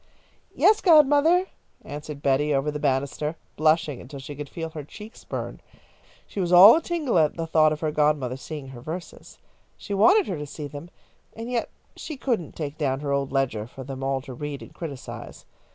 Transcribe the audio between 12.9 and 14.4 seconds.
her old ledger for them all to